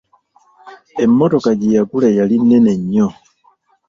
[1.03, 3.07] Emmotoka gye yagula yali nnene nnyo.